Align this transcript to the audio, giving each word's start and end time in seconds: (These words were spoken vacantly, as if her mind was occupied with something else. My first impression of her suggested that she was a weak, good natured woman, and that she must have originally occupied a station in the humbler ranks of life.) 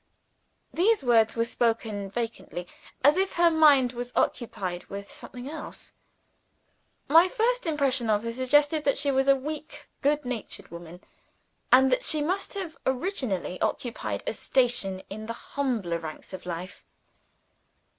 (These 0.73 1.03
words 1.03 1.35
were 1.35 1.45
spoken 1.45 2.09
vacantly, 2.09 2.65
as 3.03 3.17
if 3.17 3.33
her 3.33 3.51
mind 3.51 3.93
was 3.93 4.11
occupied 4.15 4.85
with 4.85 5.11
something 5.11 5.47
else. 5.47 5.91
My 7.07 7.27
first 7.27 7.67
impression 7.67 8.09
of 8.09 8.23
her 8.23 8.31
suggested 8.31 8.83
that 8.83 8.97
she 8.97 9.11
was 9.11 9.27
a 9.27 9.35
weak, 9.35 9.89
good 10.01 10.25
natured 10.25 10.69
woman, 10.71 11.01
and 11.71 11.91
that 11.91 12.03
she 12.03 12.19
must 12.23 12.55
have 12.55 12.75
originally 12.83 13.61
occupied 13.61 14.23
a 14.25 14.33
station 14.33 15.03
in 15.11 15.27
the 15.27 15.33
humbler 15.33 15.99
ranks 15.99 16.33
of 16.33 16.47
life.) 16.47 16.83